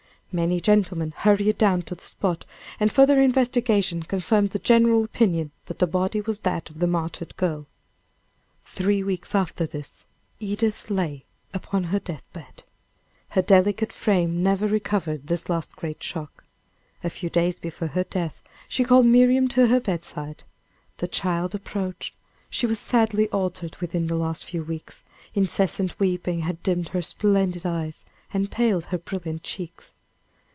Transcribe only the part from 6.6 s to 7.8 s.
of the martyred girl.